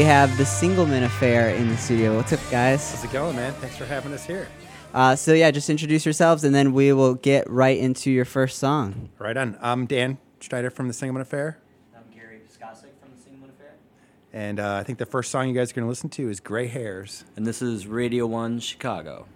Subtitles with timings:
[0.00, 2.16] we have the Singleman Affair in the studio.
[2.16, 2.90] What's up, guys?
[2.90, 3.52] How's it going, man?
[3.52, 4.48] Thanks for having us here.
[4.94, 8.58] Uh, so yeah, just introduce yourselves, and then we will get right into your first
[8.58, 9.10] song.
[9.18, 9.58] Right on.
[9.60, 11.58] I'm Dan Schneider from the Singleman Affair,
[11.94, 13.74] I'm Gary Pyskacek from the Singleman Affair.
[14.32, 16.40] and uh, I think the first song you guys are going to listen to is
[16.40, 19.26] "Gray Hairs." And this is Radio 1 Chicago.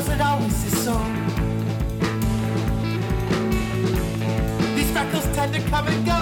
[0.00, 1.14] And it always this song.
[4.74, 6.19] These freckles tend to come and go.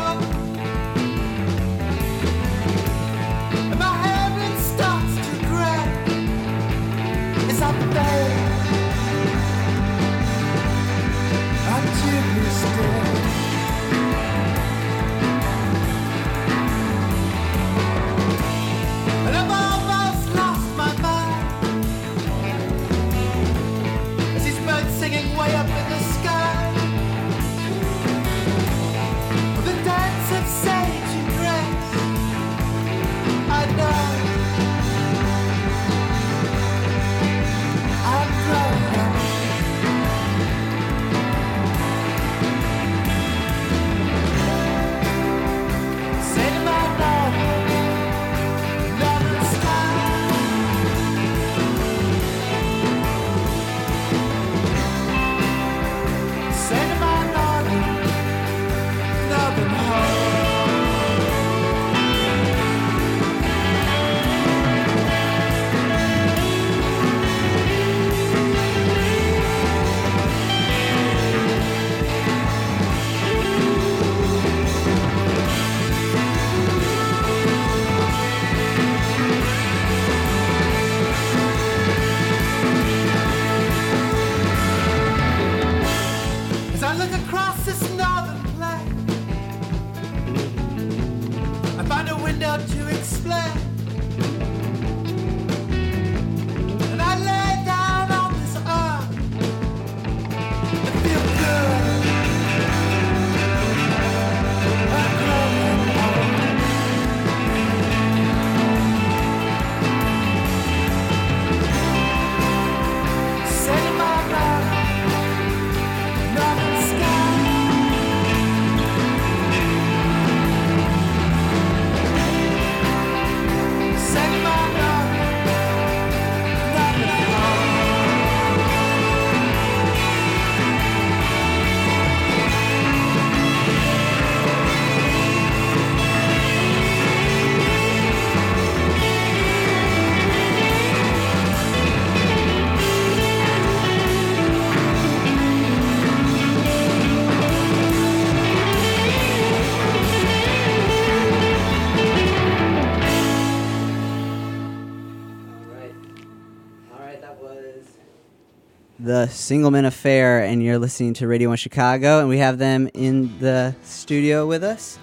[159.49, 163.75] Singleman Affair, and you're listening to Radio One Chicago, and we have them in the
[163.83, 164.99] studio with us.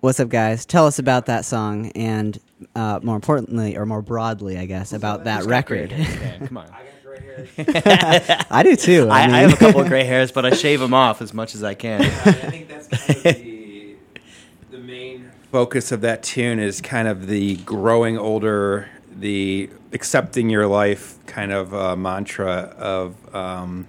[0.00, 0.66] What's up, guys?
[0.66, 2.38] Tell us about that song, and
[2.76, 5.94] uh, more importantly, or more broadly, I guess, about that record.
[6.46, 6.70] come on.
[8.50, 9.08] I do too.
[9.08, 11.32] I, I mean- have a couple of gray hairs, but I shave them off as
[11.32, 12.02] much as I can.
[12.02, 13.96] I think that's kind of the,
[14.72, 20.66] the main focus of that tune is kind of the growing older, the accepting your
[20.66, 23.34] life kind of uh, mantra of.
[23.34, 23.86] Um,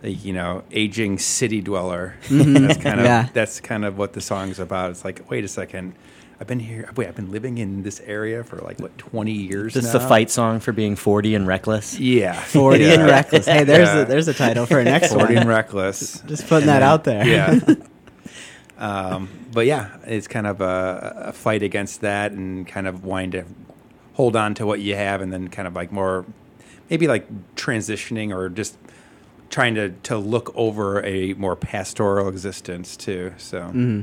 [0.00, 2.14] the, you know, aging city dweller.
[2.30, 3.28] That's kind of Yeah.
[3.32, 4.92] that's kind of what the song's about.
[4.92, 5.92] It's like, wait a second,
[6.40, 6.88] I've been here.
[6.94, 9.74] Wait, I've been living in this area for like what twenty years.
[9.74, 9.98] This is now?
[9.98, 11.98] the fight song for being 40 and reckless.
[11.98, 12.92] Yeah, 40 yeah.
[12.92, 13.46] and reckless.
[13.46, 14.02] Hey, there's Yeah.
[14.02, 15.38] a there's a title for an next Forty one.
[15.38, 16.20] and reckless.
[16.28, 17.26] Just putting And that then- out there.
[17.26, 17.74] Yeah.
[18.78, 23.30] um, but yeah, it's kind of a, a fight against that and kind of wanting
[23.32, 23.44] to
[24.18, 26.26] hold on to what you have and then kind of like more,
[26.90, 27.24] maybe like
[27.54, 28.76] transitioning or just
[29.48, 33.32] trying to, to look over a more pastoral existence too.
[33.38, 34.00] So Mm-hmm.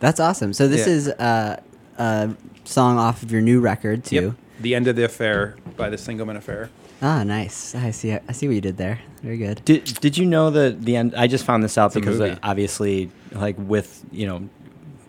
[0.00, 0.52] That's awesome.
[0.54, 0.92] So this Yeah.
[0.94, 1.60] is uh,
[1.98, 2.30] a
[2.64, 4.14] song off of your new record too.
[4.14, 4.34] Yep.
[4.60, 6.70] The End of the Affair by the Singleman Affair.
[7.02, 7.74] Ah, nice.
[7.74, 8.12] I see.
[8.12, 8.98] I see what you did there.
[9.22, 9.60] Very good.
[9.64, 11.14] Did Did you know that the end?
[11.16, 14.48] I just found this out a because uh, obviously, like with you know,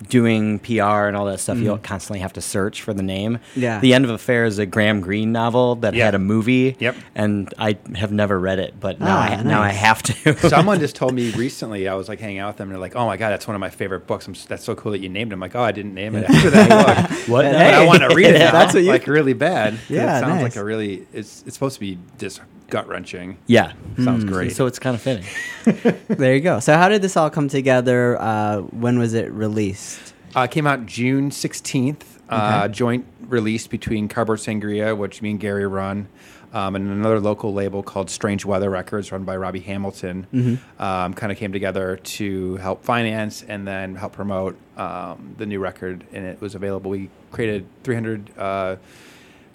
[0.07, 3.35] doing PR and all that stuff, you'll constantly have to search for the name.
[3.37, 3.59] Mm-hmm.
[3.59, 3.79] Yeah.
[3.79, 6.75] The End of Affair is a Graham Greene novel that had a movie.
[6.79, 6.95] Yep.
[7.15, 10.35] And I have never read it, but now, Ah, I, now I have to.
[10.49, 11.87] Someone just told me recently.
[11.87, 13.55] I was like hanging out with them, and they're like, "Oh my god, that's one
[13.55, 14.27] of my favorite books.
[14.27, 16.25] I'm, that's so cool that you named it." I'm like, "Oh, I didn't name it
[16.29, 17.43] after that book, what?
[17.45, 18.51] But but I want to read it now.
[18.51, 19.77] That's what you- like really bad.
[19.89, 20.43] Yeah, it sounds nice.
[20.43, 21.05] like a really.
[21.13, 23.37] It's it's supposed to be just gut wrenching.
[23.47, 23.73] Yeah.
[24.03, 24.29] Sounds Hmm.
[24.29, 24.51] great.
[24.55, 25.25] So it's kind of fitting.
[26.07, 26.59] There you go.
[26.59, 28.19] So how did this all come together?
[28.19, 30.13] Uh, when was it released?
[30.35, 35.39] Uh, it came out June 16th, uh, joint release between Cardboard Sangria, which me and
[35.39, 36.07] Gary run,
[36.53, 40.27] um, and another local label called Strange Weather Records, run by Robbie Hamilton.
[40.33, 40.81] Mm-hmm.
[40.81, 45.59] Um, kind of came together to help finance and then help promote um, the new
[45.59, 46.91] record, and it was available.
[46.91, 48.75] We created 300 uh,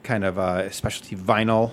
[0.03, 1.73] kind of uh, specialty vinyl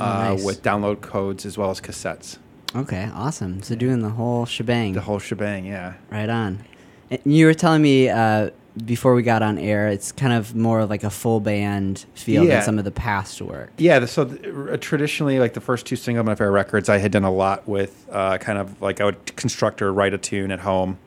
[0.00, 0.44] uh, nice.
[0.44, 2.38] with download codes as well as cassettes.
[2.74, 3.62] Okay, awesome.
[3.62, 4.92] So doing the whole shebang.
[4.92, 5.94] The whole shebang, yeah.
[6.10, 6.64] Right on.
[7.10, 8.50] And You were telling me uh,
[8.84, 12.44] before we got on air, it's kind of more of like a full band feel
[12.44, 12.56] Yeah.
[12.56, 13.70] than some of the past work.
[13.78, 17.24] Yeah, so th- uh, traditionally, like the first two single Affair records, I had done
[17.24, 20.60] a lot with uh, kind of like I would construct or write a tune at
[20.60, 20.98] home,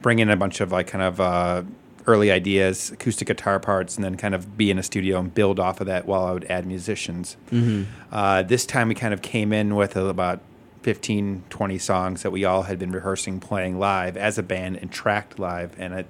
[0.00, 1.62] bring in a bunch of like kind of uh,
[2.06, 5.60] early ideas, acoustic guitar parts, and then kind of be in a studio and build
[5.60, 7.36] off of that while I would add musicians.
[7.50, 7.84] Mm-hmm.
[8.10, 10.40] Uh, this time we kind of came in with about
[10.82, 14.90] 15, 20 songs that we all had been rehearsing playing live as a band and
[14.90, 15.76] tracked live.
[15.78, 16.06] And it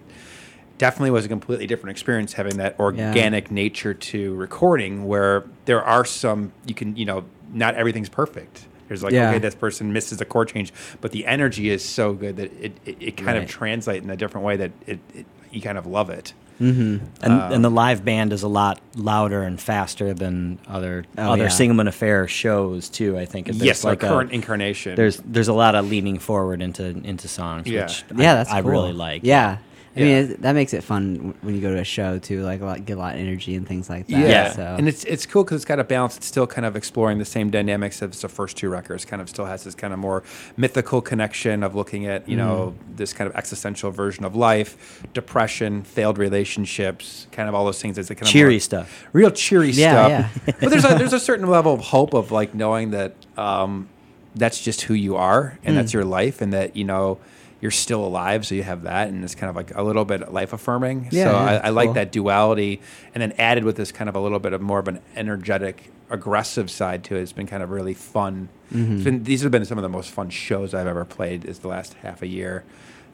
[0.79, 6.05] definitely was a completely different experience having that organic nature to recording where there are
[6.07, 8.67] some, you can, you know, not everything's perfect.
[8.89, 9.29] There's like, Yeah.
[9.29, 10.73] okay, this person misses a chord change,
[11.03, 13.43] but the energy is so good that it, it, it kind Right.
[13.43, 16.33] of translates in a different way that it, it you kind of love it.
[16.61, 17.05] Mm-hmm.
[17.23, 21.33] And, Um, and the live band is a lot louder and faster than other Oh,
[21.33, 21.49] other yeah.
[21.49, 23.19] Singleman Affair shows too.
[23.19, 24.95] I think There's yes, like our a- current incarnation.
[24.95, 27.83] there's there's a lot of leaning forward into into songs, Yeah.
[27.85, 28.71] which Yeah, I, that's I cool.
[28.71, 29.23] really like.
[29.25, 29.59] Yeah.
[29.95, 30.17] I mean, Yeah.
[30.33, 32.43] it, that makes it fun when you go to a show too.
[32.43, 34.29] Like, a lot, get a lot of energy and things like that.
[34.29, 34.75] Yeah, So.
[34.79, 36.17] and it's it's cool because it's got a balance.
[36.17, 39.05] It's still kind of exploring the same dynamics as the first two records.
[39.05, 40.23] Kind of still has this kind of more
[40.57, 42.97] mythical connection of looking at you know Mm-hmm.
[42.97, 46.17] this kind of existential version of life, depression, failed
[46.57, 47.99] relationships, kind of all those things.
[47.99, 49.05] As a kind of Cheery more- stuff.
[49.13, 50.43] real cheery Yeah, stuff.
[50.47, 50.55] yeah.
[50.61, 53.89] but there's a, there's a certain level of hope of like knowing that um,
[54.35, 55.79] that's just who you are and Mm.
[55.79, 57.19] that's your life, and that you know
[57.63, 60.33] you're still alive, so you have that, and it's kind of like a little bit
[60.33, 61.09] life affirming.
[61.13, 62.83] Yeah, so yeah, I, I like that duality,
[63.15, 65.93] and then added with this kind of a little bit of more of an energetic,
[66.11, 67.23] aggressive side to it.
[67.23, 68.49] It's been kind of really fun.
[68.73, 68.95] Mm-hmm.
[68.95, 71.45] It's been, these have been some of the most fun shows I've ever played.
[71.45, 72.65] Is the last half a year.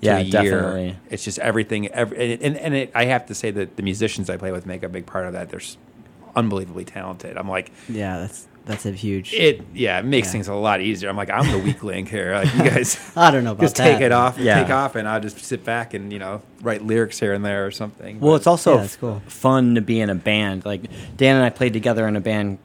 [0.01, 0.31] Yeah, a year.
[0.31, 0.97] definitely.
[1.11, 1.89] It's just everything.
[1.89, 4.83] Every, and and it, I have to say that the musicians I play with make
[4.83, 5.51] a big part of that.
[5.51, 5.61] They're
[6.35, 7.37] unbelievably talented.
[7.37, 9.35] I'm like, yeah, that's that's a huge.
[9.35, 9.63] it.
[9.75, 10.33] Yeah, it makes Yeah.
[10.33, 11.09] things a lot easier.
[11.09, 12.35] I'm like, I'm the weak link here.
[12.35, 13.01] Like you guys.
[13.17, 13.93] I don't know about just that.
[13.95, 14.63] take it off, Yeah.
[14.63, 17.67] take off, and I'll just sit back and you know write lyrics here and there
[17.67, 18.21] or something.
[18.21, 19.23] Well, But- it's also Yeah, that's cool.
[19.27, 20.65] fun to be in a band.
[20.65, 20.83] Like
[21.17, 22.59] Dan and I played together in a band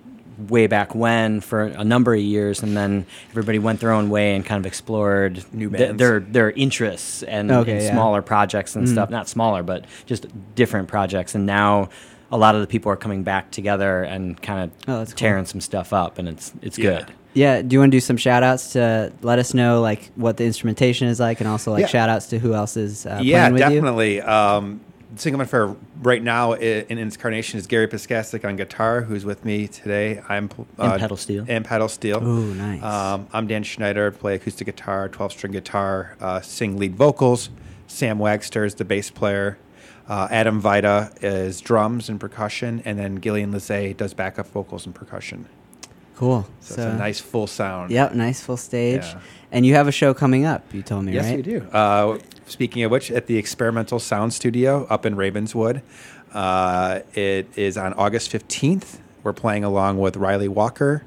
[0.49, 4.35] way back when for a number of years, and then everybody went their own way
[4.35, 5.99] and kind of explored New th- bands.
[5.99, 7.91] their their interests and, Okay, and yeah.
[7.91, 8.91] smaller projects and Mm.
[8.91, 9.09] stuff.
[9.11, 11.35] Not smaller, but just different projects.
[11.35, 11.89] And now
[12.33, 15.15] a lot of the people are coming back together and kind Oh, of cool.
[15.15, 16.97] tearing some stuff up, and it's it's Yeah.
[16.99, 17.11] good.
[17.35, 20.37] Yeah, do you want to do some shout outs to let us know like what
[20.37, 21.87] the instrumentation is like and also like Yeah.
[21.87, 23.69] shout outs to who else is uh, yeah, playing with you?
[23.81, 24.21] definitely.
[24.21, 24.81] Um,
[25.15, 29.67] Singleman Affair right now in its incarnation is Gary Pyskacek on guitar, who's with me
[29.67, 30.19] today.
[30.27, 31.45] I'm uh, And pedal steel.
[31.47, 32.23] And pedal steel.
[32.23, 32.81] Ooh, nice.
[32.81, 37.51] Um, I'm Dan Schneider, play acoustic guitar, 12 string guitar, uh, sing lead vocals.
[37.85, 39.59] Sam Wagster is the bass player.
[40.07, 44.93] Uh, Adam Vida is drums and percussion, and then Gillian Lizzie does backup vocals and
[44.93, 45.45] percussion.
[46.15, 46.45] Cool.
[46.59, 47.89] So, it's a nice full sound.
[47.91, 49.01] Yep, nice full stage.
[49.03, 49.19] Yeah.
[49.51, 51.37] And you have a show coming up, you told me, Yes, right?
[51.37, 51.61] we do.
[51.71, 52.17] Uh,
[52.47, 55.81] speaking of which, at the Experimental Sound Studio up in Ravenswood,
[56.33, 58.97] uh, it is on August 15th.
[59.23, 61.03] We're playing along with Ryley Walker.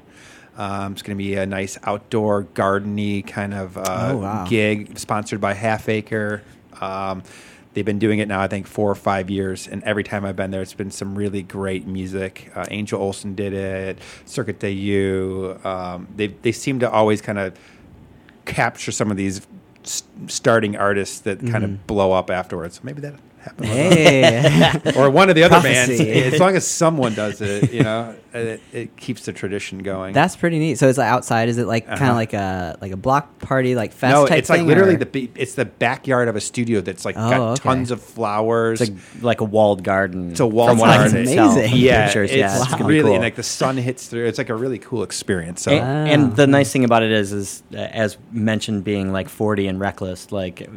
[0.57, 4.45] Um, it's going to be a nice outdoor, gardeny kind of uh, Oh, wow.
[4.49, 6.41] gig sponsored by Half Acre.
[6.81, 7.21] Um,
[7.77, 9.67] they've been doing it now, I think, four or five years.
[9.67, 12.51] And every time I've been there, it's been some really great music.
[12.55, 15.63] Uh, Angel Olsen did it, Circuit des Yeux.
[15.63, 17.55] Um, they, they seem to always kind of
[18.45, 19.45] capture some of these
[20.25, 22.77] starting artists that kind of blow up afterwards.
[22.77, 23.13] So maybe that
[23.47, 23.69] happens.
[23.69, 24.81] Hey.
[24.95, 25.97] or one of the other Prophecy.
[26.05, 26.33] bands.
[26.35, 30.13] As long as someone does it, you know, it, it keeps the tradition going.
[30.13, 30.77] That's pretty neat.
[30.77, 31.49] So it's like outside.
[31.49, 32.11] Is it like kind Uh-huh.
[32.11, 34.99] of like a like a block party, like fest no, type it's like literally or-
[34.99, 37.63] the it's the backyard of a studio that's like Oh, got okay.
[37.63, 38.81] tons of flowers.
[38.81, 40.31] It's like, like a walled garden.
[40.31, 41.17] It's a walled from garden.
[41.17, 41.69] Amazing.
[41.69, 42.29] from yeah, pictures.
[42.31, 43.13] it's yeah, it's gonna really cool.
[43.15, 44.25] and like the sun hits through.
[44.27, 45.61] It's like a really cool experience.
[45.63, 49.29] So And, and the nice thing about it is, is uh, as mentioned, being like
[49.29, 50.69] 40 and reckless, like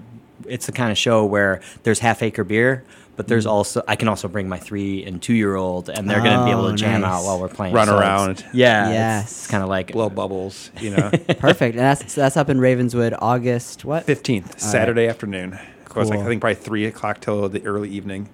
[0.50, 2.84] it's the kind of show where there's half acre beer,
[3.16, 3.50] but there's Mm.
[3.50, 6.44] also I can also bring my three and two year old, and they're going to
[6.44, 7.10] be able Oh, to jam nice.
[7.20, 7.74] out while we're playing.
[7.74, 8.44] Run So it's- around.
[8.52, 9.30] Yeah, it's- Yes.
[9.30, 11.10] it's, kind of like Blow bubbles, you know.
[11.38, 11.76] Perfect.
[11.76, 14.06] And that's that's up in Ravenswood, August what?
[14.06, 15.58] 15th, Saturday afternoon.
[15.86, 18.28] It was like, I think probably 3 o'clock till the early evening.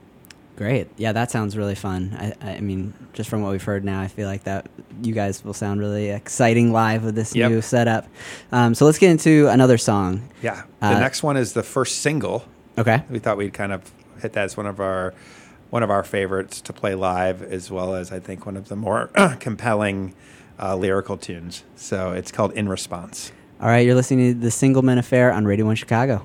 [0.57, 0.89] Great.
[0.97, 2.17] Yeah, that sounds really fun.
[2.43, 4.67] I, I mean, just from what we've heard now, I feel like that
[5.03, 7.51] you guys will sound really exciting live with this Yep.
[7.51, 8.07] new setup.
[8.53, 10.29] Um, so let's get into another song.
[10.43, 10.63] Yeah.
[10.81, 12.47] The Uh, next one is the first single.
[12.79, 13.03] Okay.
[13.11, 13.83] We thought we'd kind of
[14.23, 15.13] hit that as one of our
[15.69, 18.77] one of our favorites to play live, as well as I think one of the
[18.77, 19.11] more
[19.41, 20.15] compelling
[20.59, 21.65] uh, lyrical tunes.
[21.75, 25.67] So it's called "In Response." All right, you're listening to the Singleman Affair on Radio
[25.67, 26.25] One Chicago.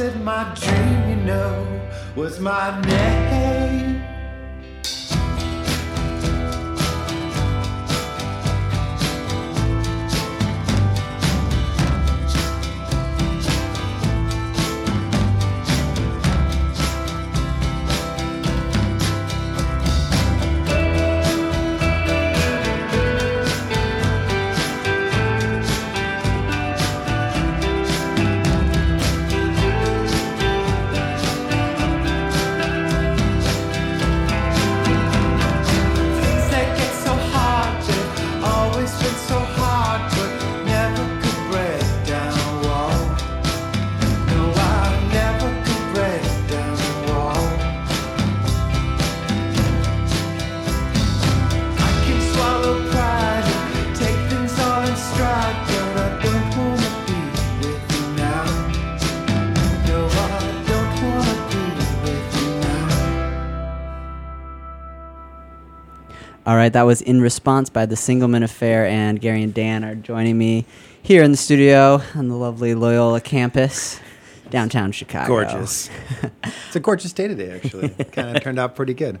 [0.00, 1.52] Said my dream, you know,
[2.16, 3.99] was my name.
[66.46, 69.94] All right, that was In Response by the Singleman Affair, and Gary and Dan are
[69.94, 70.64] joining me
[71.02, 74.00] here in the studio on the lovely Loyola campus,
[74.50, 75.28] downtown Chicago.
[75.28, 75.90] Gorgeous.
[76.44, 77.90] it's a gorgeous day today, actually.
[78.12, 79.18] kind of turned out pretty good.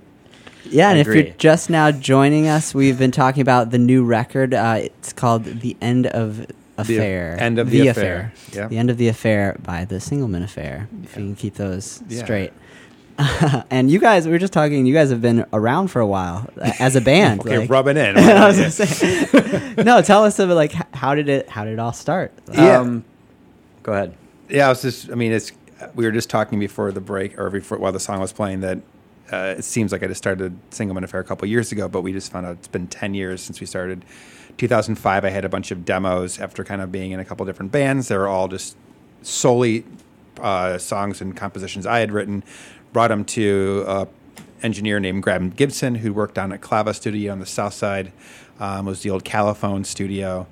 [0.64, 4.52] Yeah, and if you're just now joining us, we've been talking about the new record.
[4.54, 8.32] Uh, it's called "The End of Affair." The End of the Affair.
[8.52, 8.68] Yeah.
[8.68, 10.88] The End of the Affair by the Singleman Affair.
[11.04, 12.22] If you can keep those Yeah.
[12.24, 12.52] straight.
[13.70, 14.86] and you guys, we were just talking.
[14.86, 17.40] You guys have been around for a while as a band.
[17.44, 18.16] Okay, like- rubbing in.
[18.18, 21.78] I was gonna say, no, tell us about like how did it how did it
[21.78, 22.32] all start?
[22.52, 22.78] Yeah.
[22.78, 23.04] Um,
[23.82, 24.14] go ahead.
[24.48, 25.10] Yeah, I was just.
[25.10, 25.52] I mean, it's.
[25.94, 28.78] We were just talking before the break, or before while the song was playing, that
[29.32, 32.12] uh, it seems like I just started Singleman Affair a couple years ago, but we
[32.12, 34.04] just found out it's been ten years since we started.
[34.58, 37.72] 2005, I had a bunch of demos after kind of being in a couple different
[37.72, 38.08] bands.
[38.08, 38.76] They were all just
[39.22, 39.84] solely
[40.38, 42.42] uh, songs and compositions I had written.
[42.92, 44.08] Brought him to a
[44.62, 48.12] engineer named Graham Gibson, who worked on at Clava Studio on the South Side.
[48.58, 50.46] Um, was the old Califone studio,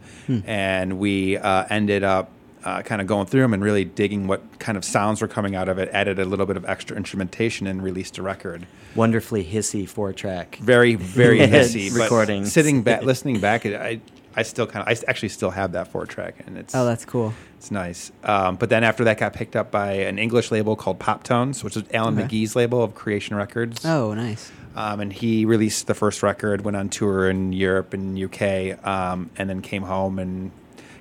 [0.46, 2.30] and we uh, ended up
[2.64, 5.54] uh, kind of going through them and really digging what kind of sounds were coming
[5.54, 5.88] out of it.
[5.92, 8.66] Added a little bit of extra instrumentation and released a record.
[8.94, 10.56] Wonderfully hissy four track.
[10.56, 11.94] Very, very hissy.
[11.94, 12.46] Recording.
[12.46, 14.00] Sitting back, listening back, I,
[14.38, 17.04] I still kind of, I actually still have that four track, and it's Oh, that's
[17.04, 17.34] cool.
[17.56, 18.12] it's nice.
[18.22, 21.76] Um, but then after that, got picked up by an English label called Poptones, which
[21.76, 22.28] is Alan Okay.
[22.28, 23.84] McGee's label of Creation Records.
[23.84, 24.52] Oh, nice.
[24.76, 29.28] Um, and he released the first record, went on tour in Europe and UK, um,
[29.36, 30.52] and then came home and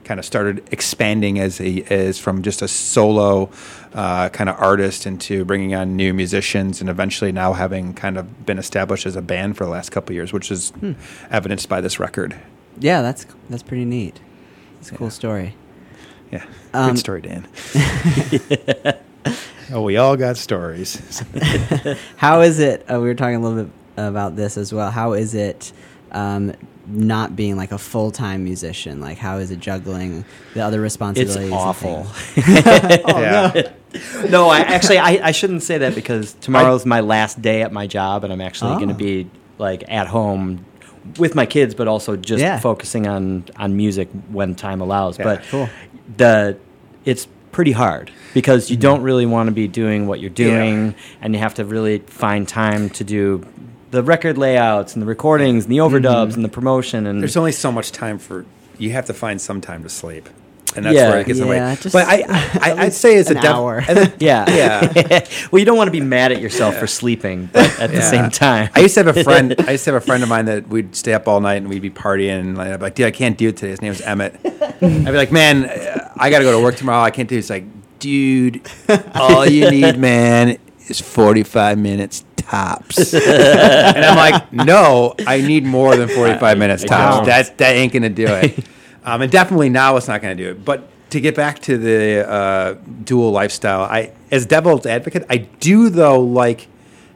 [0.04, 3.50] kind of started expanding as a as from just a solo
[3.94, 8.46] uh, kind of artist into bringing on new musicians, and eventually now having kind of
[8.48, 10.94] been established as a band for the last couple of years, which is Hmm.
[11.30, 12.36] evidenced by this record.
[12.80, 14.20] Yeah, that's that's pretty neat.
[14.80, 15.56] It's a cool story.
[16.32, 17.48] Yeah, Um, good story, Dan.
[19.72, 21.24] oh, we all got stories.
[22.18, 22.86] How is it?
[22.92, 24.92] Uh, we were talking a little bit about this as well.
[24.92, 25.72] How is it
[26.12, 26.54] um,
[26.86, 29.00] not being like a full time musician?
[29.00, 31.38] Like, how is it juggling the other responsibilities?
[31.46, 32.04] and awful.
[32.04, 32.46] things?
[33.06, 33.72] oh, Yeah.
[34.24, 34.30] no.
[34.30, 37.88] no, I actually I, I shouldn't say that because tomorrow's my last day at my
[37.88, 38.94] job, and I'm actually going Oh.
[38.94, 40.66] to be like at home
[41.18, 42.60] with my kids, but also just Yeah.
[42.60, 45.18] focusing on on music when time allows.
[45.18, 45.26] Yeah.
[45.26, 45.70] but Cool.
[46.18, 46.58] the
[47.06, 48.82] it's pretty hard because you mm-hmm.
[48.82, 52.48] don't really want to be doing what you're doing, and you have to really find
[52.48, 53.44] time to do
[53.92, 56.36] the record layouts and the recordings and the overdubs mm-hmm.
[56.36, 58.46] and the promotion and There's only so much time for
[58.78, 60.30] you have to find some time to sleep,
[60.76, 61.10] and that's Yeah.
[61.10, 61.56] where it gets away.
[61.58, 63.82] Yeah, just but I, I, I would say it's an a def- hour.
[63.82, 64.46] then- Yeah.
[64.98, 65.28] Yeah.
[65.52, 68.30] well, you don't want to be mad at yourself for sleeping, but at the same
[68.30, 68.70] time.
[68.76, 69.56] I used to have a friend.
[69.68, 71.70] I used to have a friend of mine that we'd stay up all night and
[71.70, 72.40] we'd be partying.
[72.40, 73.72] And I'd be like, dude, I can't do it today.
[73.72, 74.36] His name was Emmett.
[74.46, 77.02] I'd be like, man, uh, I got to go to work tomorrow.
[77.04, 77.40] I can't do it.
[77.40, 77.64] He's like,
[78.00, 78.62] dude,
[79.16, 80.58] all you need, man,
[80.88, 83.14] is 45 minutes tops.
[83.14, 87.16] and I'm like, no, I need more than 45 minutes I tops.
[87.18, 87.26] don't.
[87.26, 88.66] That's, that ain't going to do it.
[89.08, 90.66] Um, and definitely now it's not going to do it.
[90.66, 92.74] But to get back to the uh,
[93.06, 96.68] dual lifestyle, I as devil's advocate, I do though like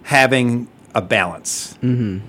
[0.03, 1.77] having a balance.
[1.83, 2.25] Mm-hmm.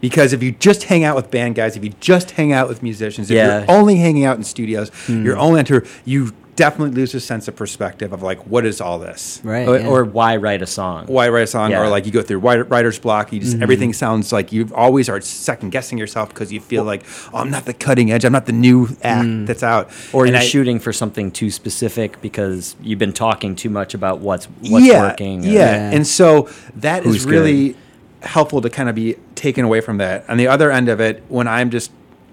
[0.00, 2.82] Because if you just hang out with band guys, if you just hang out with
[2.82, 3.60] musicians, if Yeah.
[3.60, 7.46] you're only hanging out in studios, you're only on tour, you definitely lose a sense
[7.48, 9.40] of perspective of like, what is all this?
[9.44, 9.66] Right.
[9.68, 9.86] or, yeah.
[9.86, 11.06] or why write a song?
[11.06, 11.70] Why write a song?
[11.70, 11.80] Yeah.
[11.82, 13.62] Or like you go through writer's block, you just Mm-hmm.
[13.62, 17.50] everything sounds like you always are second guessing yourself because you feel like, oh, I'm
[17.50, 19.46] not the cutting edge, I'm not the new act Mm.
[19.46, 19.90] that's out.
[20.12, 23.94] Or And you're I- shooting for something too specific because you've been talking too much
[23.94, 25.44] about what's what's working.
[25.44, 25.50] Yeah.
[25.50, 25.90] or- Yeah.
[25.92, 27.76] And so that is Who's really
[28.22, 30.28] helpful to kind of be taken away from that.
[30.28, 31.92] On the other end of it, when I'm just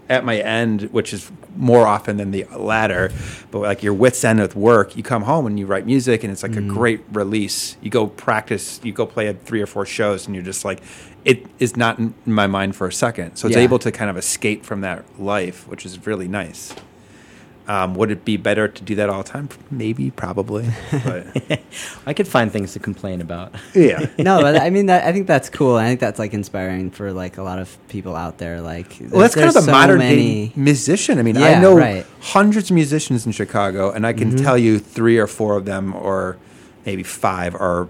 [0.10, 3.12] at my end, which is more often than the latter,
[3.52, 6.32] but like your wits end with work, you come home and you write music and
[6.32, 6.70] it's like a mm.
[6.70, 7.78] great release.
[7.82, 10.82] You go practice, you go play at three or four shows and you're just like,
[11.24, 13.36] it is not in my mind for a second.
[13.36, 13.64] So it's Yeah.
[13.64, 16.76] able to kind of escape from that life, which is really nice.
[17.68, 19.50] Um, would it be better to do that all the time?
[19.72, 20.70] Maybe, probably.
[20.92, 21.60] But
[22.06, 23.56] I could find things to complain about.
[23.74, 24.06] yeah.
[24.20, 25.76] no, but I mean, that, I think that's cool.
[25.76, 28.62] I think that's like inspiring for like a lot of people out there.
[28.62, 30.50] Like, Well, that's kind of the so modern many.
[30.50, 31.18] day musician.
[31.18, 32.06] I mean, Yeah, I know right.
[32.22, 34.44] hundreds of musicians in Chicago, and I can Mhm.
[34.44, 36.38] tell you three or four of them, or
[36.86, 37.88] maybe five, are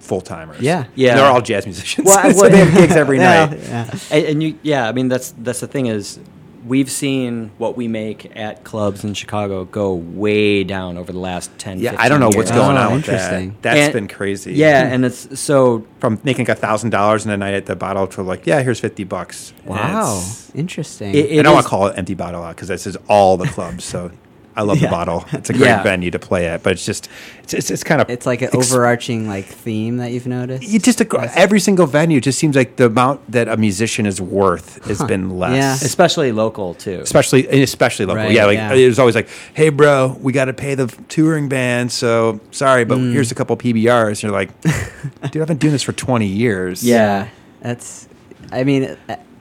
[0.00, 0.60] full timers.
[0.62, 0.84] Yeah.
[0.94, 1.16] Yeah.
[1.16, 2.06] they're all jazz musicians.
[2.06, 3.58] Well, so well- they have gigs every Yeah, night.
[3.62, 3.98] Yeah.
[4.10, 6.18] and, and you, yeah, I mean that's that's the thing is
[6.68, 11.50] we've seen what we make at clubs in Chicago go way down over the last
[11.58, 13.50] 10 Yeah, 15 I don't know what's going Oh, on with interesting.
[13.50, 13.62] that.
[13.62, 14.52] That's And- been crazy.
[14.54, 18.06] Yeah, and it's so from making a thousand dollars in a night at the bottle
[18.08, 19.52] to like, yeah, here's fifty bucks.
[19.64, 19.78] Wow.
[20.18, 21.14] it's- Interesting.
[21.14, 23.46] It- I don't want to call it empty bottle out because this is all the
[23.48, 23.84] clubs.
[23.84, 24.10] So
[24.58, 24.88] I love Yeah.
[24.88, 25.24] the bottle.
[25.32, 25.82] It's a great Yeah.
[25.84, 27.08] venue to play at, but it's just
[27.44, 30.64] it's it's, it's kind of it's like an ex- overarching like theme that you've noticed.
[30.68, 31.00] You just
[31.36, 35.06] every single venue just seems like the amount that a musician is worth has Huh.
[35.06, 35.52] been less.
[35.54, 35.74] Yeah.
[35.74, 36.98] especially local too.
[37.02, 38.24] Especially, especially local.
[38.24, 38.72] Right, yeah, like yeah.
[38.74, 42.84] it was always like, "Hey, bro, we got to pay the touring band, so sorry,
[42.84, 43.12] but Mm.
[43.12, 44.50] here's a couple PBRs." You're like,
[45.30, 47.28] "Dude, I've been doing this for 20 years." Yeah.
[47.62, 48.08] That's.
[48.50, 48.96] I mean,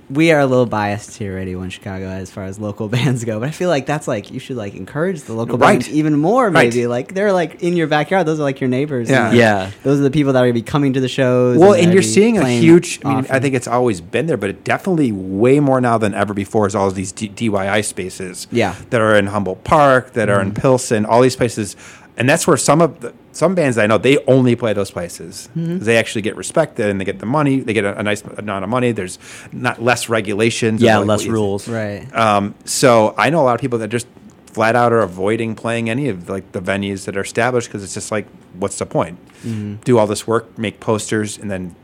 [0.09, 3.25] we are a little biased here, at Radio One Chicago, as far as local bands
[3.25, 3.39] go.
[3.39, 5.73] But I feel like that's like you should like encourage the local Right.
[5.73, 6.45] bands even more.
[6.49, 6.69] Right.
[6.73, 8.25] Maybe like they're like in your backyard.
[8.25, 9.09] Those are like your neighbors.
[9.09, 9.31] Yeah.
[9.33, 9.71] Yeah.
[9.83, 11.57] Those are the people that are gonna be coming to the shows.
[11.57, 12.99] Well, they're and you're seeing a playing huge.
[13.03, 16.13] I mean, I think it's always been there, but it definitely way more now than
[16.13, 16.67] ever before.
[16.67, 18.73] Is all of these D- DIY spaces, Yeah.
[18.73, 18.89] Mm-hmm.
[18.91, 21.75] that are in Humboldt Park, that are in Pilsen, all these places,
[22.17, 25.49] and that's where some of the some bands I know they only play those places.
[25.55, 25.79] Mm-hmm.
[25.79, 27.59] They actually get respected and they get the money.
[27.59, 28.91] They get a, a nice amount of money.
[28.91, 29.19] There's
[29.51, 30.81] not less regulations.
[30.81, 31.67] Yeah, like, less rules.
[31.67, 32.13] right.
[32.15, 34.07] Um, so I know a lot of people that just
[34.47, 37.93] flat out are avoiding playing any of like the venues that are established because it's
[37.93, 39.23] just like, what's the point?
[39.43, 39.75] Mm-hmm.
[39.83, 41.75] Do all this work, make posters, and then,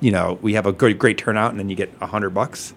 [0.00, 2.72] you know, we have a great great turnout, and then you get a hundred bucks.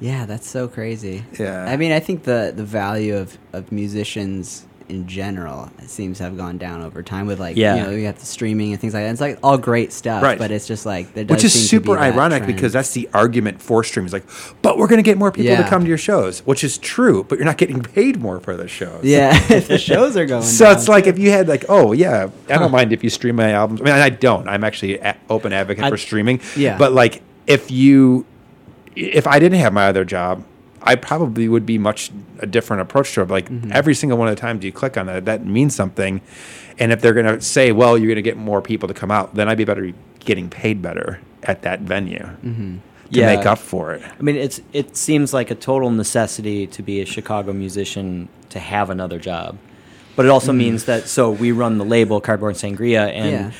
[0.00, 1.24] Yeah, that's so crazy.
[1.38, 1.64] Yeah.
[1.64, 6.24] I mean, I think the the value of of musicians in general it seems to
[6.24, 7.76] have gone down over time with like Yeah.
[7.76, 9.10] you know you have the streaming and things like that.
[9.10, 10.38] It's like all great stuff, Right.
[10.38, 12.54] but it's just like Which is super ironic trend.
[12.54, 14.06] because that's the argument for streaming.
[14.06, 16.64] It's like, but we're going to get more people to come to your shows, which
[16.64, 19.04] is true, but you're not getting paid more for the shows.
[19.04, 20.42] yeah, if the shows are going.
[20.42, 23.10] So down, it's like if you had like, oh yeah, I don't mind if you
[23.10, 23.80] stream my albums.
[23.80, 24.48] I mean, I don't.
[24.48, 26.40] I'm actually a open advocate I- for streaming.
[26.56, 26.78] Yeah.
[26.78, 28.24] But like, if you,
[28.96, 30.44] if I didn't have my other job,
[30.82, 33.28] I probably would be much a different approach to it.
[33.28, 33.72] Like Mm-hmm.
[33.72, 36.20] every single one of the times you click on that, that means something.
[36.78, 39.48] And if they're gonna say, well, you're gonna get more people to come out, then
[39.48, 42.76] I'd be better getting paid better at that venue Mm-hmm.
[42.76, 43.34] to Yeah.
[43.36, 44.02] make up for it.
[44.18, 48.58] I mean, it's it seems like a total necessity to be a Chicago musician to
[48.58, 49.56] have another job,
[50.16, 53.50] but it also means that so we run the label Cardboard Sangria, and Yeah.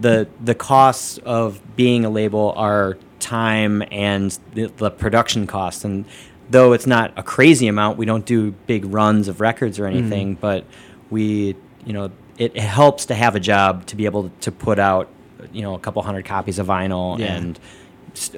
[0.00, 6.04] the the costs of being a label are time and the, the production costs, and
[6.50, 10.34] though it's not a crazy amount, we don't do big runs of records or anything,
[10.34, 10.64] but
[11.10, 11.56] we
[11.86, 15.08] you know it helps to have a job to be able to put out
[15.52, 17.34] you know a couple hundred copies of vinyl Yeah.
[17.36, 17.58] and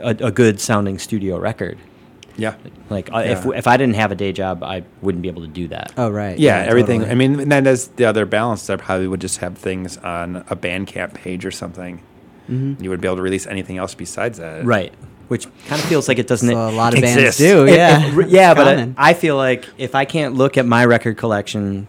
[0.03, 1.79] a good sounding studio record.
[2.37, 2.55] Yeah.
[2.88, 3.53] Like uh, if Yeah.
[3.57, 5.92] if I didn't have a day job, I wouldn't be able to do that.
[5.96, 7.01] oh right, Yeah, everything.
[7.01, 7.12] totally.
[7.12, 10.37] I mean, and then as the other balance, I probably would just have things on
[10.49, 12.01] a Bandcamp page or something.
[12.51, 12.83] Mhm.
[12.83, 14.64] You would be able to release anything else besides that.
[14.64, 14.92] Right.
[15.31, 16.49] Which kind of feels like it doesn't.
[16.49, 17.64] So a lot of bands do.
[17.66, 18.66] it- Yeah, it- yeah, but.
[18.66, 21.87] I, I feel like if I can't look at my record collection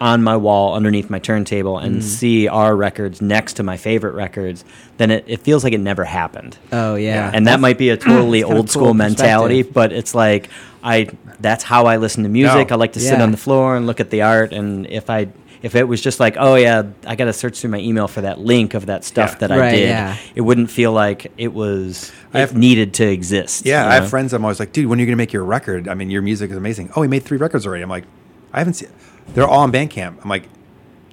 [0.00, 2.02] on my wall underneath my turntable and Mm.
[2.02, 4.64] see our records next to my favorite records,
[4.98, 6.56] then it, it feels like it never happened.
[6.72, 10.48] oh yeah, and that might be a totally old school cool mentality, but it's like
[10.82, 11.08] I
[11.40, 12.70] that's how I listen to music.
[12.70, 12.76] No.
[12.76, 15.28] I like to sit on the floor and look at the art and if I
[15.64, 18.20] if it was just like, oh yeah, I got to search through my email for
[18.20, 19.38] that link of that stuff Yeah.
[19.38, 20.16] that I Right, did, yeah.
[20.34, 23.64] it wouldn't feel like it was I it have- needed to exist.
[23.64, 24.32] Yeah, you I have friends.
[24.34, 25.88] I'm always like, dude, when are you gonna make your record?
[25.88, 26.90] I mean, your music is amazing.
[26.94, 27.82] Oh, he made three records already.
[27.82, 28.04] I'm like,
[28.52, 28.90] I haven't seen.
[29.28, 30.22] They're all on Bandcamp.
[30.22, 30.48] I'm like,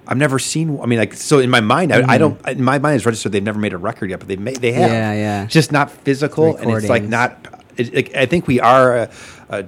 [0.05, 0.77] I've never seen.
[0.81, 2.45] I mean, like, so in my mind, I, I don't.
[2.47, 3.31] In my mind, is registered.
[3.31, 4.89] They've never made a record yet, but they may, They have.
[4.89, 4.93] Mm-hmm.
[4.93, 5.45] Yeah, yeah.
[5.45, 7.63] Just not physical, and it's like not.
[7.77, 9.09] It, like, I think we are a,
[9.49, 9.65] a,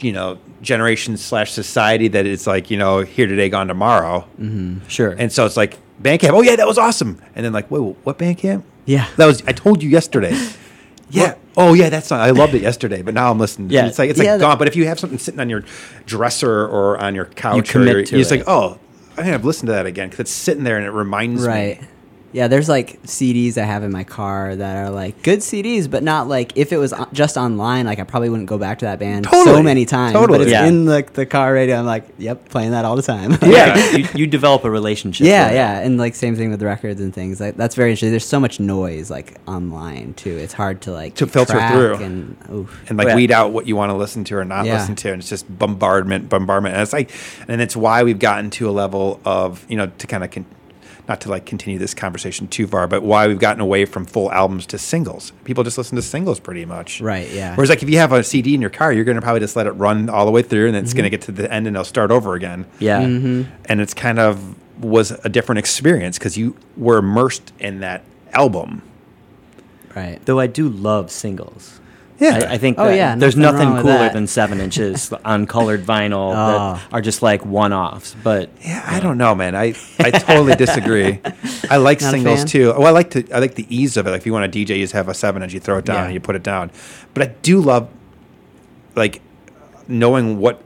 [0.00, 4.86] you know, generation slash society that it's like you know, here today, gone tomorrow, mm-hmm.
[4.88, 5.14] Sure.
[5.18, 6.30] and so it's like Bandcamp.
[6.30, 7.20] Oh yeah, that was awesome.
[7.34, 8.62] And then like, wait, what Bandcamp?
[8.84, 9.08] Yeah.
[9.16, 10.36] That was I told you yesterday.
[11.10, 11.34] yeah.
[11.56, 13.70] Oh yeah, that's not, I loved it yesterday, but now I'm listening.
[13.70, 13.86] Yeah.
[13.86, 14.58] It's like it's Yeah, like that- gone.
[14.58, 15.64] But if you have something sitting on your
[16.04, 18.30] dresser or on your couch, or commit you're, to you're it.
[18.30, 18.78] like, oh,
[19.12, 21.80] I think I've listened to that again because it's sitting there and it reminds right.
[21.80, 21.88] me.
[22.36, 26.02] Yeah, there's like CDs I have in my car that are like good CDs, but
[26.02, 28.98] not like if it was just online, like I probably wouldn't go back to that
[28.98, 30.12] band so many times.
[30.12, 30.40] Totally.
[30.40, 30.66] But it's Yeah.
[30.66, 31.76] in the, the car radio.
[31.76, 33.38] I'm like, yep, playing that all the time.
[33.40, 33.74] Yeah.
[33.96, 35.26] you, you develop a relationship.
[35.26, 37.40] yeah, with yeah, and like same thing with records and things.
[37.40, 38.10] Like that's very interesting.
[38.10, 40.36] There's so much noise like online too.
[40.36, 41.94] It's hard to like To filter through.
[42.04, 42.82] and oof.
[42.90, 43.16] and like Yeah.
[43.16, 44.74] weed out what you want to listen to or not Yeah.
[44.74, 47.10] listen to and it's just bombardment bombardment and it's like
[47.48, 50.44] and it's why we've gotten to a level of you know to kind of con-
[51.08, 54.30] not to like continue this conversation too far but why we've gotten away from full
[54.32, 57.54] albums to singles people just listen to singles pretty much Right, yeah.
[57.54, 59.56] whereas like if you have a cd in your car you're going to probably just
[59.56, 60.96] let it run all the way through and then it's Mm-hmm.
[60.98, 63.00] going to get to the end and it'll start over again Yeah.
[63.00, 63.46] and
[63.80, 68.82] it's kind of was a different experience because you were immersed in that album
[69.94, 70.18] right.
[70.26, 71.80] Though I do love singles.
[72.18, 72.46] Yeah.
[72.48, 74.12] I, I think Oh, that yeah, there's nothing nothing cooler that.
[74.14, 76.74] than seven inches on colored vinyl Oh.
[76.74, 78.14] that are just like one offs.
[78.22, 79.54] But Yeah, I don't know, man.
[79.54, 81.20] I, I totally disagree.
[81.70, 82.68] I like Not singles too.
[82.68, 84.10] Well, I like to I like the ease of it.
[84.10, 85.84] Like if you want a DJ, you just have a seven inch, you throw it
[85.84, 86.04] down, Yeah.
[86.06, 86.70] and you put it down.
[87.14, 87.88] But I do love
[88.94, 89.20] like
[89.88, 90.62] knowing what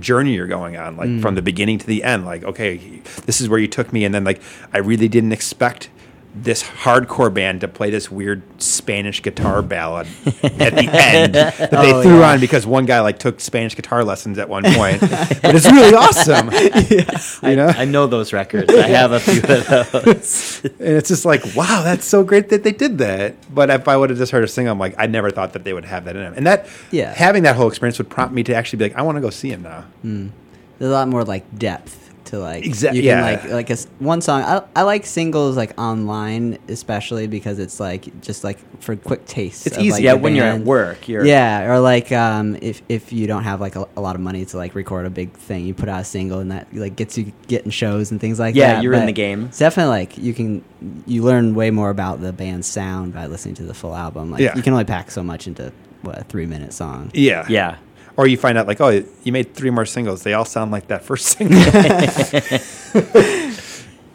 [0.00, 1.20] journey you're going on, like Mm.
[1.20, 2.24] from the beginning to the end.
[2.24, 2.78] Like, okay,
[3.26, 4.40] this is where you took me, and then like
[4.72, 5.90] I really didn't expect
[6.34, 10.06] this hardcore band to play this weird Spanish guitar ballad
[10.42, 12.30] at the end that they Oh, threw yeah.
[12.32, 15.00] on because one guy like took Spanish guitar lessons at one point.
[15.00, 16.50] but it's really awesome.
[17.50, 17.66] You know?
[17.66, 18.72] I know those records.
[18.72, 20.60] I have a few of those.
[20.64, 23.34] And it's just like, wow, that's so great that they did that.
[23.54, 25.64] But if I would have just heard her sing, I'm like, I never thought that
[25.64, 26.34] they would have that in them.
[26.36, 27.12] And that, Yeah.
[27.12, 29.30] having that whole experience would prompt me to actually be like, I want to go
[29.30, 29.82] see him now.
[30.02, 30.28] Hmm.
[30.78, 32.01] There's a lot more like depth
[32.32, 33.36] to like Exact- you yeah.
[33.38, 37.78] can like like a, one song I, I like singles like online especially because it's
[37.78, 39.92] like just like for quick taste It's of, easy.
[39.92, 43.26] like, yeah, the when you're at work, you're yeah or like um if if you
[43.26, 45.74] don't have like a, a lot of money to like record a big thing you
[45.74, 48.66] put out a single and that like gets you getting shows and things like Yeah,
[48.68, 49.44] that yeah you're in the game.
[49.46, 50.64] it's definitely like you can
[51.06, 54.40] you learn way more about the band's sound by listening to the full album like
[54.40, 54.56] Yeah.
[54.56, 55.70] you can only pack so much into
[56.02, 57.46] what a three minute song Yeah.
[57.48, 57.76] yeah.
[58.16, 60.22] Or you find out, like, oh, you made three more singles.
[60.22, 61.58] They all sound like that first single.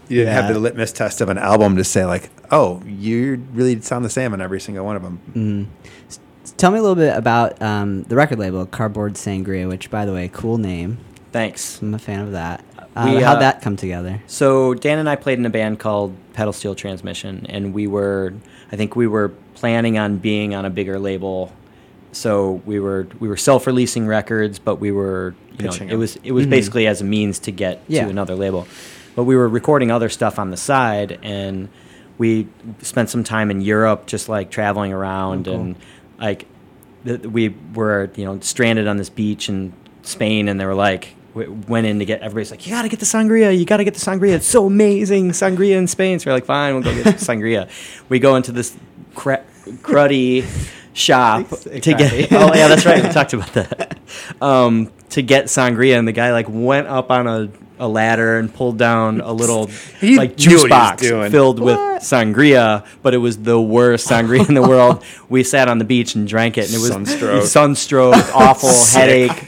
[0.09, 3.81] you didn't have the litmus test of an album to say, like, oh, you really
[3.81, 5.19] sound the same on every single one of them.
[5.33, 5.67] Mm.
[6.57, 10.13] Tell me a little bit about um, the record label, Cardboard Sangria, which, by the
[10.13, 10.97] way, cool name.
[11.31, 11.81] Thanks.
[11.81, 12.63] I'm a fan of that.
[12.95, 14.21] Uh, We, how'd uh, that come together?
[14.27, 18.33] So Dan and I played in a band called Pedal Steel Transmission, and we were,
[18.71, 21.51] I think we were planning on being on a bigger label.
[22.17, 25.99] So we were we were self-releasing records, but we were you know it them.
[25.99, 26.49] was it was Mhm.
[26.49, 28.05] basically as a means to get Yeah.
[28.05, 28.67] to another label.
[29.15, 31.69] But we were recording other stuff on the side, and
[32.17, 32.47] we
[32.81, 35.59] spent some time in Europe, just like traveling around Oh, cool.
[35.61, 35.75] and
[36.19, 36.45] like
[37.05, 41.13] th- we were you know stranded on this beach in Spain, and they were like
[41.35, 43.77] we went in to get everybody's like you got to get the sangria, you got
[43.77, 44.33] to get the sangria.
[44.33, 46.17] It's so amazing, sangria in Spain.
[46.17, 47.67] So we're like fine, we'll go get the sangria.
[48.09, 48.75] We go into this
[49.13, 49.43] cra-
[49.83, 50.45] cruddy
[50.97, 52.31] shop to get.
[52.31, 53.03] Oh yeah, that's right.
[53.03, 53.97] We talked about that.
[54.41, 57.49] Um, to get sangria, and the guy like went up on a.
[57.79, 59.67] A ladder and pulled down a little
[60.01, 64.55] He like juice what box filled with sangria, but it was the worst sangria in
[64.55, 65.03] the world.
[65.29, 67.43] We sat on the beach and drank it, and it was Sunstroke.
[67.43, 69.43] sunstroke, awful headache.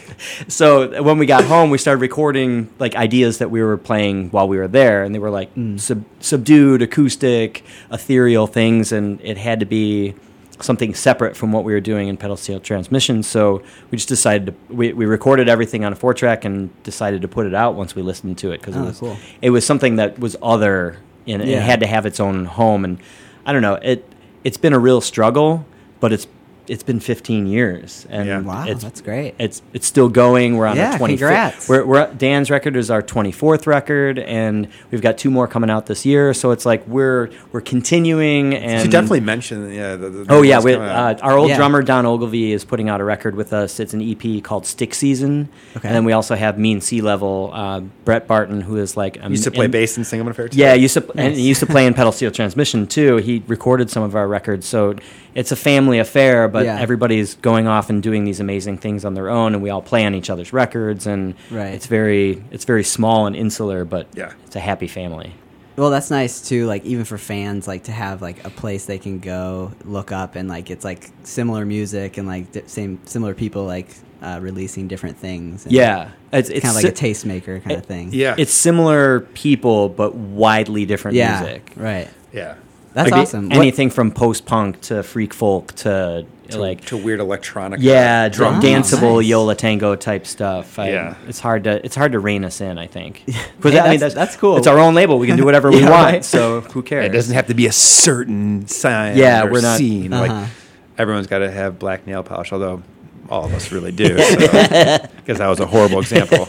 [0.48, 4.48] So when we got home, we started recording like ideas that we were playing while
[4.48, 5.80] we were there, and they were like Mm.
[5.80, 10.14] sub- subdued, acoustic, ethereal things, and it had to be
[10.62, 13.24] something separate from what we were doing in pedal steel transmission.
[13.24, 17.22] So we just decided to we, we recorded everything on a four track and decided
[17.22, 19.17] to put it out once we listened to it because Oh, it ah, was cool.
[19.41, 21.58] it was something that was other and Yeah.
[21.58, 23.00] it had to have its own home and
[23.45, 24.06] I don't know it
[24.43, 25.65] it's been a real struggle
[26.00, 26.28] but it's
[26.69, 28.39] it's been 15 years and Yeah.
[28.41, 29.36] Wow, it's that's great.
[29.39, 30.55] it's it's still going.
[30.58, 31.08] We're on Yeah, our 25th.
[31.08, 31.69] congrats.
[31.69, 35.86] We're, we're Dan's record is our 24th record, and we've got two more coming out
[35.88, 36.34] this year.
[36.34, 38.53] So it's like we're we're continuing.
[38.55, 39.95] And you definitely mentioned, yeah.
[39.95, 41.58] The, the, Oh yeah, we, uh, our old Yeah.
[41.58, 43.79] drummer Don Ogilvy is putting out a record with us.
[43.79, 45.88] It's an EP called Stick Season, Okay.
[45.88, 47.51] and then we also have Mean Sea Level.
[47.53, 50.49] Uh, Brett Barton, who is like um, used to play in- bass in Single Affair.
[50.51, 53.17] yeah, he used to and he used to play in pedal steel transmission too.
[53.17, 54.95] He recorded some of our records, so
[55.36, 56.48] it's a family affair.
[56.48, 56.80] But Yeah.
[56.80, 60.06] everybody's going off and doing these amazing things on their own, and we all play
[60.06, 61.74] on each other's records, and Right.
[61.74, 64.32] it's very it's very small and insular, but Yeah.
[64.46, 65.34] it's a happy family.
[65.78, 66.65] Well, that's nice too.
[66.65, 70.36] Like even for fans, like to have like a place they can go look up
[70.36, 73.88] and like it's like similar music and like di- same similar people like
[74.22, 75.63] uh, releasing different things.
[75.63, 78.10] And Yeah, it's it's kind of like a tastemaker kind of thing.
[78.12, 78.36] Yeah.
[78.38, 81.72] It's similar people, but widely different yeah, music.
[81.78, 82.10] right.
[82.34, 82.56] yeah.
[82.93, 83.49] That's Like, awesome.
[83.49, 87.80] What- Anything from post punk to freak folk to, To, like to weird electronic.
[87.82, 89.28] yeah, drum Oh, danceable nice.
[89.28, 90.80] Yo La Tengo type stuff.
[90.80, 91.13] I, Yeah.
[91.28, 92.78] it's hard to it's hard to rein us in.
[92.80, 93.23] I think.
[93.28, 94.58] Yeah, But I mean, that's- that's cool.
[94.58, 95.19] It's our own label.
[95.19, 95.91] We can do whatever we want.
[95.93, 96.25] right.
[96.25, 97.06] So who cares?
[97.06, 99.15] It doesn't have to be a certain sign.
[99.17, 100.12] Yeah, or we're not- scene.
[100.12, 100.34] Uh-huh.
[100.34, 100.49] Like
[100.97, 102.82] everyone's got to have black nail polish, although
[103.30, 104.15] all of us really do.
[105.30, 106.47] Because that was a horrible example.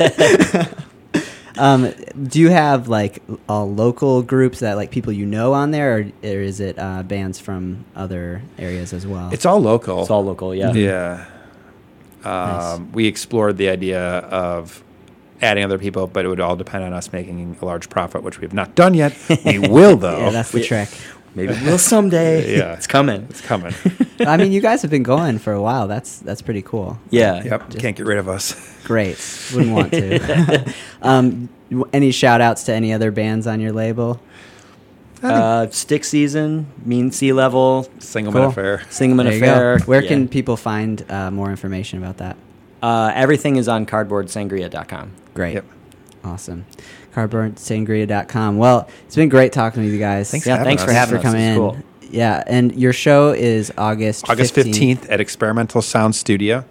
[1.61, 1.92] Um,
[2.23, 6.01] do you have like all local groups that like people you know on there, or,
[6.23, 9.31] or is it uh, bands from other areas as well?
[9.33, 10.01] It's all local.
[10.03, 10.55] It's all local.
[10.55, 10.73] Yeah.
[10.73, 11.27] Yeah.
[12.25, 12.33] Um,
[12.87, 12.94] Nice.
[12.94, 14.83] We explored the idea of
[15.42, 18.38] adding other people, but it would all depend on us making a large profit, which
[18.38, 19.14] we have not done yet.
[19.44, 20.18] We will, though.
[20.18, 20.88] yeah, that's the We- trick.
[21.35, 22.57] Maybe we'll someday.
[22.57, 22.75] Yeah.
[22.75, 23.27] it's coming.
[23.31, 23.73] it's coming.
[24.21, 25.87] I mean, you guys have been going for a while.
[25.88, 26.99] That's that's pretty cool.
[27.11, 27.43] Yeah.
[27.45, 27.71] yep.
[27.79, 28.55] Can't get rid of us.
[28.85, 29.19] Great.
[29.55, 30.75] Wouldn't want to.
[31.03, 34.21] um, w- any shout outs to any other bands on your label?
[35.23, 38.40] Uh, Stick Season, Mean Sea Level, Single Cool.
[38.43, 38.79] man affair.
[38.88, 39.79] Singleman There you Affair.
[39.79, 39.85] go.
[39.85, 40.09] Where Yeah.
[40.09, 42.37] can people find uh, more information about that?
[42.83, 45.11] Uh, everything is on cardboardsangria.com.
[45.35, 45.55] Great.
[45.55, 45.64] Yep.
[46.24, 46.66] Awesome.
[47.14, 48.59] Cardboardsangria.com.
[48.59, 50.30] Well, it's been great talking with you guys.
[50.30, 51.22] Thanks Yeah, for thanks having for having us.
[51.22, 51.56] coming in.
[51.56, 51.76] cool.
[52.11, 56.64] Yeah, and your show is August August 15th at Experimental Sound Studio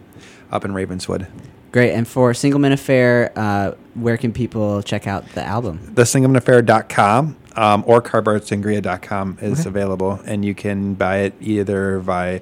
[0.52, 1.28] up in Ravenswood.
[1.72, 1.94] Great.
[1.94, 5.80] And for Singleman Affair, uh, where can people check out the album?
[5.94, 9.70] thesinglemanaffair.com um, or cardboardsangria.com is Okay.
[9.70, 12.42] available, and you can buy it either by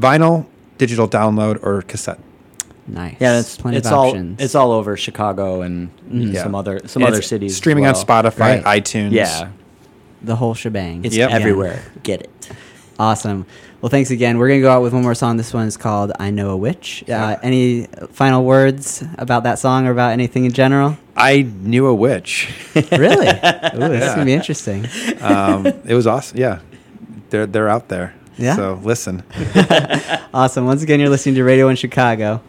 [0.00, 0.46] vinyl,
[0.78, 2.18] digital download, or cassette.
[2.86, 3.16] Nice.
[3.20, 4.40] Yeah, it's plenty it's of all options.
[4.40, 6.32] it's all over Chicago and Mhm.
[6.34, 6.42] Yeah.
[6.42, 7.52] some other some And other it's cities.
[7.52, 7.94] as Streaming on.
[7.94, 8.82] Spotify, Great.
[8.82, 9.12] iTunes.
[9.12, 9.48] Yeah,
[10.22, 11.04] the whole shebang.
[11.04, 11.30] it's Yep.
[11.30, 11.80] everywhere.
[12.02, 12.50] Get it.
[12.98, 13.46] Awesome.
[13.80, 14.38] Well, thanks again.
[14.38, 15.36] We're gonna go out with one more song.
[15.36, 19.86] This one is called "I Know a Witch." Uh, any final words about that song
[19.86, 20.96] or about anything in general?
[21.16, 22.48] I knew a witch.
[22.74, 23.26] really?
[23.28, 24.12] Ooh, this is Yeah.
[24.14, 24.86] gonna be interesting.
[25.20, 26.38] um, it was awesome.
[26.38, 26.58] Yeah,
[27.30, 28.14] they're they're out there.
[28.38, 28.54] Yeah?
[28.56, 29.22] So listen.
[30.34, 30.64] awesome.
[30.66, 32.40] Once again, you're listening to Radio in Chicago.